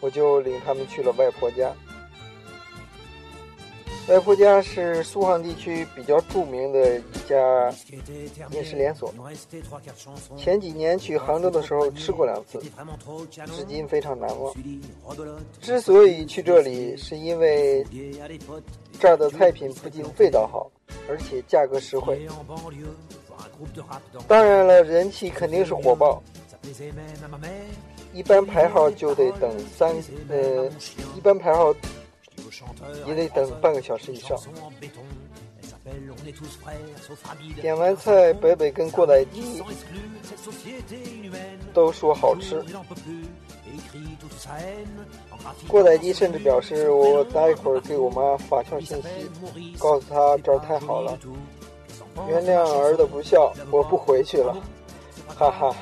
[0.00, 1.74] 我就领他们去了外婆家。
[4.08, 7.36] 外婆家是苏杭地区比较著名的一家
[8.50, 9.12] 面食连锁。
[10.36, 12.58] 前几年去杭州的时候吃过两次，
[13.54, 14.54] 至今非常难忘。
[15.60, 17.84] 之所以去这里，是因为
[18.98, 20.70] 这儿的菜品不仅味道好，
[21.06, 22.26] 而且价格实惠。
[24.26, 26.22] 当然了，人气肯定是火爆。
[28.14, 29.94] 一般排号就得等三
[30.30, 30.66] 呃，
[31.14, 31.74] 一般排号
[33.06, 34.38] 也得等半个小时以上。
[37.60, 39.62] 点完菜，北北跟过载基
[41.72, 42.62] 都说好吃。
[45.66, 49.08] 过载基甚至表示，我待会儿给我妈发条信息，
[49.78, 51.18] 告诉她这儿太好了，
[52.28, 54.54] 原谅儿的不孝，我不回去了。
[55.26, 55.74] 哈哈，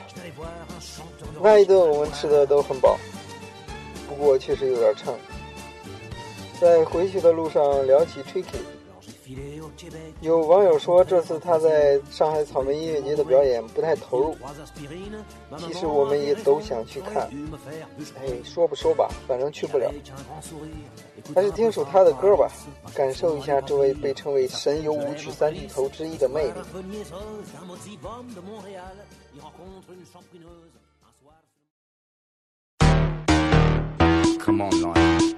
[1.41, 2.97] 那一顿我们吃的都很饱，
[4.09, 5.17] 不过确实有点撑。
[6.61, 8.59] 在回去的路上聊起 Tricky，
[10.21, 14.37] 有网友说，这次他在上海草莓音乐节的表演不太投入。
[15.59, 17.31] 其实我们也都想去看，
[18.19, 19.93] 哎，说不说吧，反正去不了。
[21.35, 22.51] 还是听首他的歌吧，
[22.95, 26.53] 感受一下这位被称为“神游舞曲三巨头”之一的魅力。
[34.39, 35.36] Come on,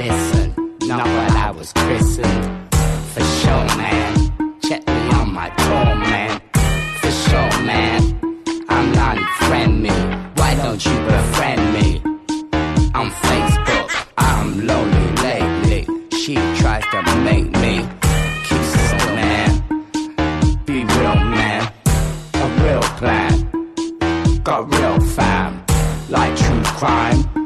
[0.00, 2.72] listen, not what I was christened.
[3.12, 4.58] For sure, man.
[4.66, 6.40] Check me on my tour, man.
[7.00, 8.00] For sure, man.
[8.68, 9.94] I'm Lonnie, friend me.
[10.38, 11.88] Why don't you befriend me?
[12.94, 15.82] On Facebook, I'm lonely lately.
[16.20, 17.86] She tries to make me
[18.48, 19.50] kiss her, man.
[20.64, 21.72] Be real, man.
[22.34, 23.34] A real plan.
[24.42, 25.62] Got real fam.
[26.08, 27.39] Like true crime.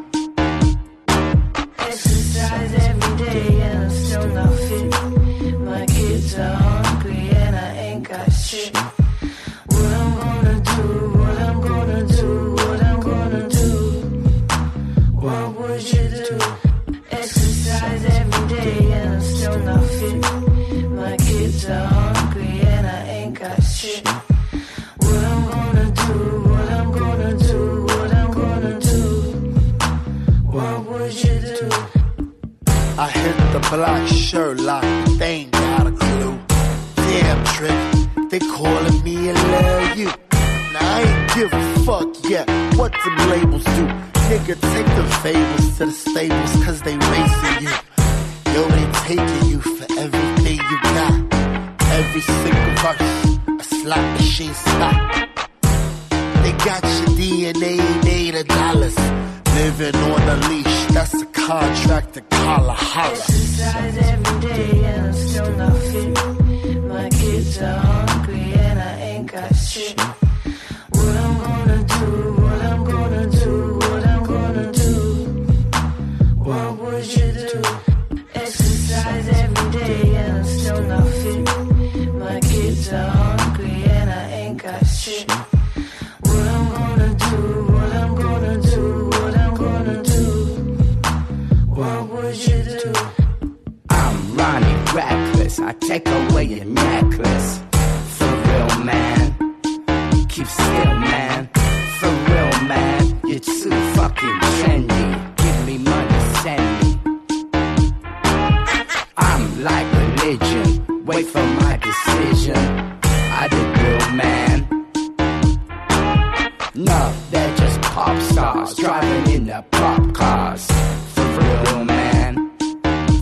[118.85, 120.67] Driving in the pop cars.
[121.15, 122.51] For real, man.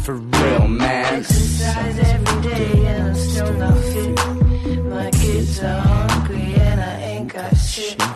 [0.02, 1.20] For real, man.
[1.20, 4.84] Exercise every day and I'm still not fit.
[4.84, 8.11] My kids are hungry and I ain't got shit.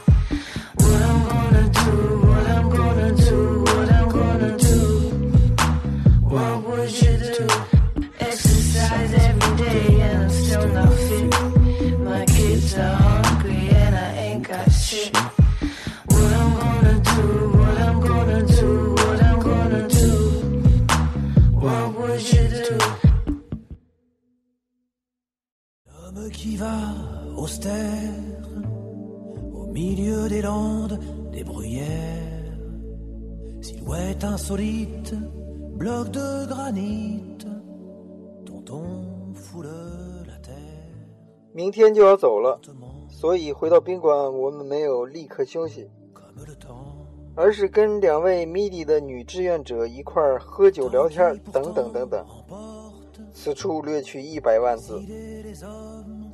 [27.56, 28.12] Austère
[29.54, 30.98] au milieu des landes,
[31.32, 32.52] des bruyères,
[33.62, 35.14] silhouette insolite,
[35.76, 37.38] bloc de granit
[38.44, 39.68] dont on foule
[40.26, 40.54] la terre.
[41.54, 42.60] 明天就要走了，
[43.08, 45.88] 所以回到宾馆，我们没有立刻休息
[47.34, 52.26] 而是跟两位 MIDI 的女志愿者一块儿喝酒聊天，等等等等。
[53.32, 55.00] 此处略去一百万字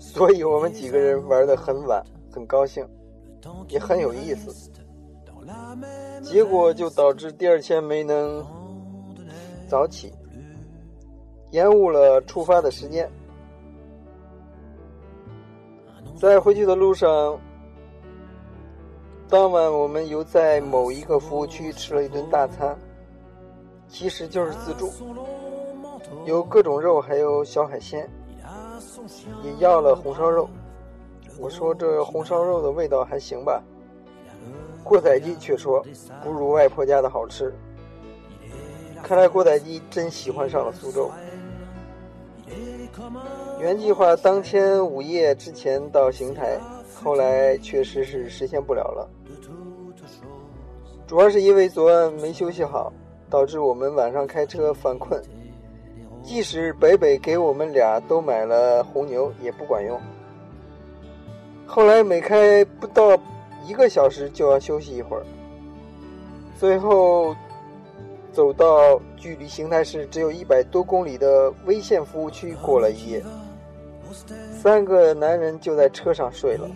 [0.03, 2.85] 所以我们几个人玩得很晚，很高兴，
[3.69, 4.69] 也很有意思。
[6.23, 8.45] 结果就导致第二天没能
[9.69, 10.13] 早起，
[11.51, 13.09] 延误了出发的时间。
[16.17, 17.39] 在回去的路上，
[19.29, 22.77] 当晚我们又在某一个服务区吃了一顿大餐，
[23.89, 24.93] 其实就是自助，
[26.27, 28.09] 有各种肉，还有小海鲜，
[29.43, 30.49] 也要了红烧肉。
[31.39, 33.63] 我说这红烧肉的味道还行吧，
[34.85, 35.85] 郭仔鸡却说
[36.23, 37.53] 不如外婆家的好吃。
[39.03, 41.11] 看来郭仔鸡真喜欢上了苏州。
[43.59, 46.59] 原计划当天午夜之前到邢台，
[47.03, 49.09] 后来确实是实现不了了。
[51.07, 52.93] 主要是因为昨晚没休息好，
[53.31, 55.21] 导致我们晚上开车犯困。
[56.23, 60.01] 即使北北给我们俩都买了红牛，也不管用。
[61.67, 63.19] 后来每开不到
[63.67, 65.25] 一个小时就要休息一会儿，
[66.59, 67.35] 最后
[68.33, 73.23] 走到距离邢台市只有一百多公里的威县服务区过了一夜。
[74.53, 76.69] 三个男人就在车上睡了。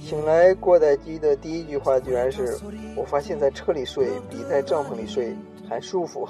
[0.00, 2.58] 醒来，过载机的第一句话居然是
[2.94, 5.34] ：“我发现在车里睡比在帐篷里睡
[5.68, 6.28] 还舒服。”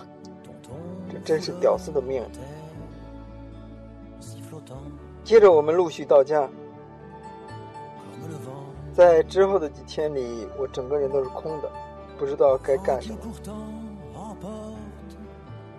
[1.24, 2.22] 真是屌丝的命。
[5.24, 6.48] 接着我们陆续到家，
[8.92, 11.70] 在之后的几天里，我整个人都是空的，
[12.18, 13.18] 不知道该干什么。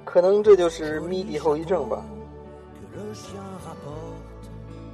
[0.04, 2.04] 可能这就是迷底后遗症吧。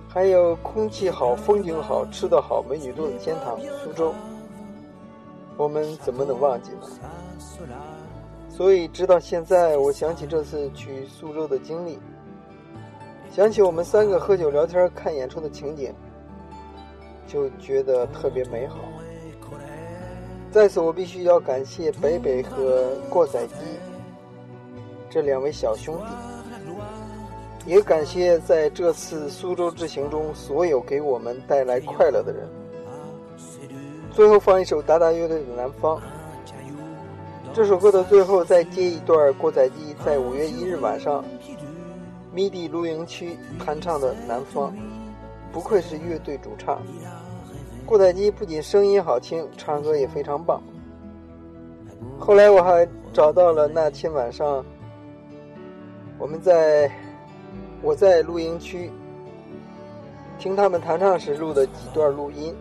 [0.09, 4.13] 还有空气好、风景好、吃的好、美女多的天堂苏州，
[5.55, 6.79] 我们怎么能忘记呢？
[8.61, 11.97] 所以直到现在，我想起这次去苏州的经历，
[13.31, 15.91] 想起我们三个喝酒聊天、看演出的情景，
[17.25, 18.75] 就觉得特别美好。
[20.51, 23.55] 在此，我必须要感谢北北和过载机
[25.09, 27.65] 这两位小兄弟。
[27.65, 32.47] 也感谢在这次苏州之行中所有给我们带来快乐的人。
[34.11, 35.97] 最后放一首达达乐队的《南方》。
[37.53, 41.23] 这首歌的最后再接一段郭载基在五月一日晚上
[42.33, 44.71] ，MIDI 露营区弹唱的《南方》，
[45.51, 46.81] 不愧是乐队主唱。
[47.85, 50.61] 郭载基不仅声音好听，唱歌也非常棒。
[52.17, 54.63] 后来我还找到了那天晚上
[56.17, 56.89] 我们在。
[57.83, 58.91] 我在露营区
[60.37, 62.55] 听他们弹唱时录的几段录音，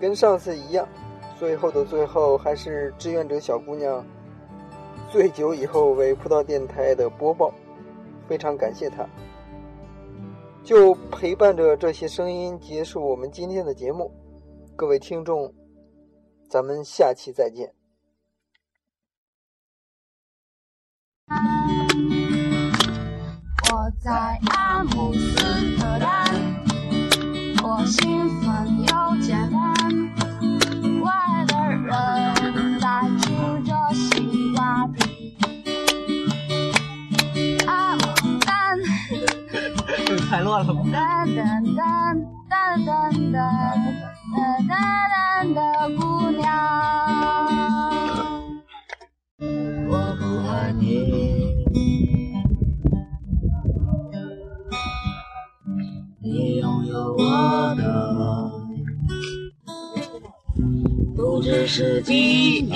[0.00, 0.88] 跟上次一样，
[1.40, 4.04] 最后的最后还是志愿者小姑娘
[5.10, 7.50] 醉酒以后为葡萄电台的播报，
[8.28, 9.08] 非常感谢她。
[10.62, 14.12] 就陪伴着这些声音结束我们今天的节目，
[14.76, 15.50] 各位听众，
[16.46, 17.72] 咱们下期再见。
[23.72, 25.10] 我在阿姆
[40.30, 40.80] 太乱了吧？
[40.84, 40.94] 噔
[41.34, 41.40] 噔
[41.74, 41.82] 噔
[42.46, 42.54] 噔
[42.86, 42.88] 噔
[43.32, 43.34] 噔
[44.30, 44.38] 噔
[44.70, 45.58] 噔的
[45.98, 46.46] 姑娘，
[49.88, 50.84] 我不爱你，
[56.22, 57.82] 你拥有我的，
[61.16, 62.70] 不只是记忆，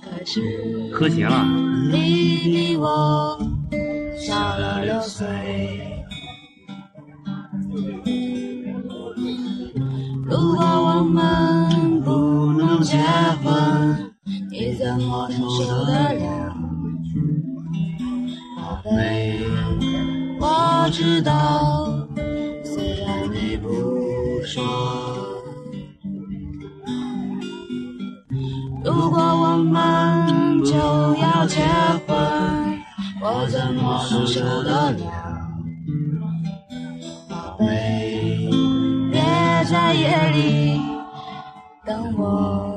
[0.00, 1.44] 可是喝鞋了。
[1.92, 3.38] 你比我
[4.28, 5.26] 小了六岁。
[10.26, 12.98] 如果我们不能结
[13.42, 14.12] 婚，
[14.50, 16.54] 你怎么受得了？
[18.54, 19.40] 宝贝，
[20.38, 22.06] 我知道，
[22.62, 23.70] 虽然你不
[24.44, 24.62] 说。
[28.84, 30.74] 如果我们就
[31.16, 31.62] 要结
[32.06, 32.57] 婚，
[33.20, 34.96] 我怎么能受得了？
[37.28, 38.48] 宝贝，
[39.10, 39.20] 别
[39.64, 40.80] 在夜里
[41.84, 42.76] 等我。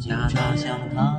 [0.00, 1.14] 家大香堂。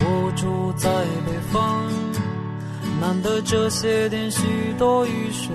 [0.00, 0.90] 我住在
[1.24, 1.84] 北方，
[3.00, 5.54] 难得这些天许多雨水。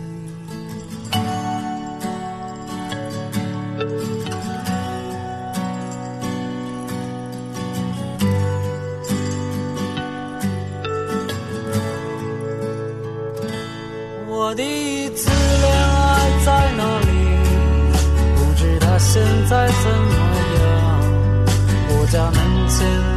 [22.11, 23.10] down until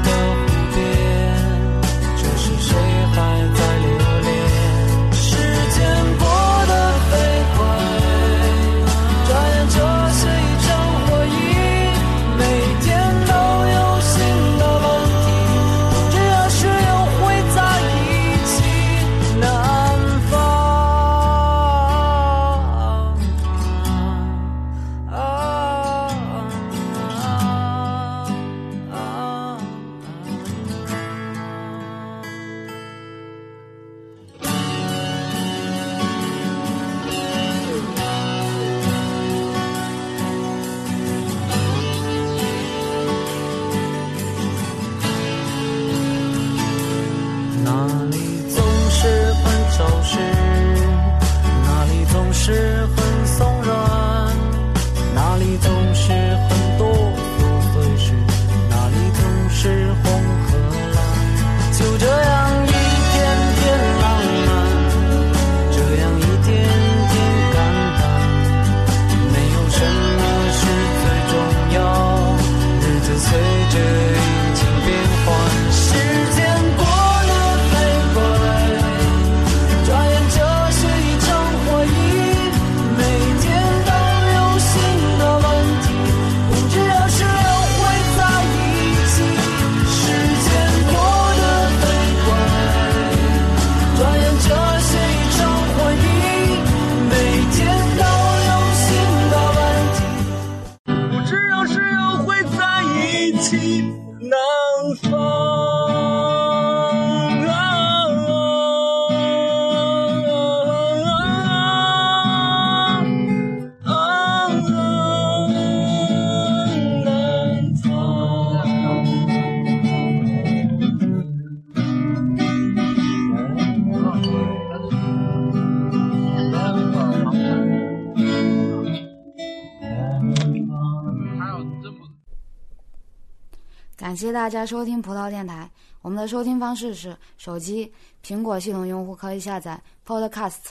[134.34, 135.70] 大家收听葡萄电台。
[136.02, 140.70] 我们的收听方式是：手机苹果系统用户可以下载 Podcast，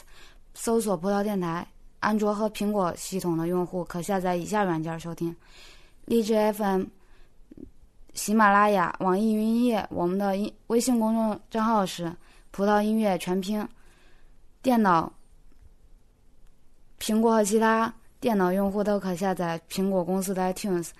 [0.52, 1.66] 搜索“葡萄电台”；
[2.00, 5.34] 安卓和苹果系统的用户可下载以下软件收听：
[6.04, 6.84] 荔枝 FM、
[8.12, 9.88] 喜马拉雅、网易云音乐。
[9.88, 12.14] 我们的音微信公众账号是
[12.52, 13.66] “葡萄音乐全拼”。
[14.60, 15.10] 电脑、
[17.00, 17.90] 苹果和其他
[18.20, 20.90] 电脑用户都可下载苹果公司的 iTunes，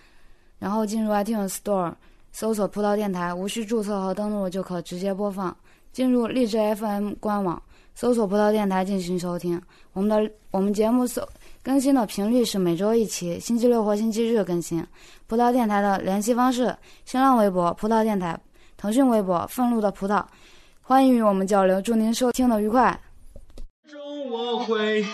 [0.58, 1.92] 然后进入 iTunes Store。
[2.34, 5.56] 搜索“葡萄电台”，无需注册和登录就可直接播放。
[5.92, 7.62] 进入荔枝 FM 官网，
[7.94, 9.62] 搜索“葡萄电台”进行收听。
[9.92, 11.24] 我们的我们节目搜
[11.62, 14.84] 更新的频率是每周一期，星期六或星期日更新。
[15.28, 18.36] 葡萄电台的联系方式：新浪微博“葡萄电台”，
[18.76, 20.20] 腾讯微博“愤怒的葡萄”。
[20.82, 23.00] 欢迎与我们交流，祝您收听的愉快。
[23.88, 25.04] 中我会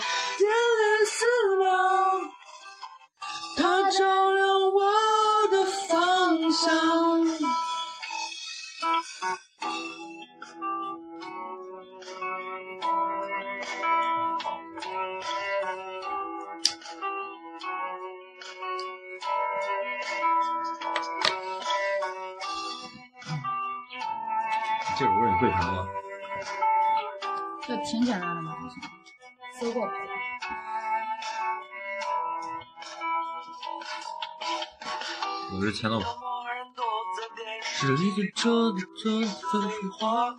[38.81, 40.35] 个车的车分数花，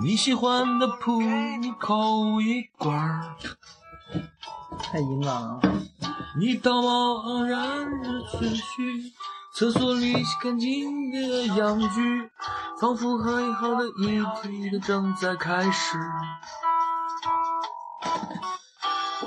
[0.00, 3.36] 你喜欢的谱你扣一罐儿，
[4.78, 5.60] 太淫了！
[6.38, 9.12] 你道貌岸然的思绪，
[9.54, 12.30] 厕所里洗干净的阳具，
[12.80, 15.98] 仿佛美好的一天都正在开始。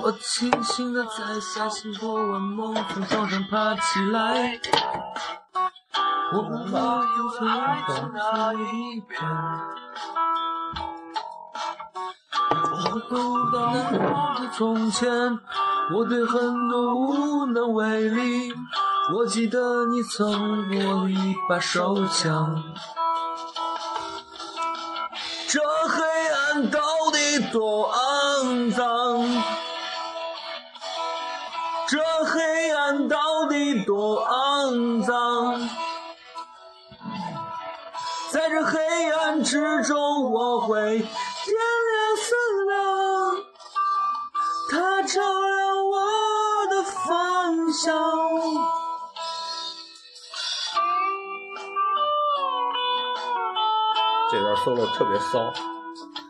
[0.02, 4.60] 我轻轻地在下心头晚梦，从床上爬起来。
[6.34, 6.78] 我无法
[7.18, 9.22] 又从爱情那一边。
[12.50, 12.56] 我
[12.90, 13.14] 回不
[13.52, 15.08] 到我的从前，
[15.94, 18.54] 我对很多无能为力。
[19.14, 20.28] 我记得你曾
[20.72, 22.64] 握一把手枪，
[25.48, 26.80] 这黑暗到
[27.14, 28.86] 底多肮脏？
[39.56, 42.36] 之中，我会点亮思
[42.66, 42.76] 量，
[44.70, 47.96] 它照亮我的方向。
[54.30, 55.75] 这段 solo 特别骚。